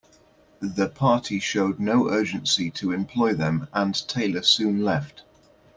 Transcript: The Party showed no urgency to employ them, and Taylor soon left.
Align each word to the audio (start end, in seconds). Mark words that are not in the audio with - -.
The 0.61 0.89
Party 0.89 1.39
showed 1.39 1.79
no 1.79 2.09
urgency 2.09 2.71
to 2.71 2.91
employ 2.91 3.35
them, 3.35 3.67
and 3.71 3.93
Taylor 4.07 4.41
soon 4.41 4.83
left. 4.83 5.21